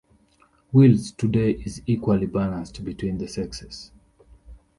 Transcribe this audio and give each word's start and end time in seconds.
Wills 0.71 1.11
today 1.11 1.51
is 1.63 1.83
equally 1.85 2.25
balanced 2.25 2.83
between 2.83 3.19
the 3.19 3.27
sexes. 3.27 3.91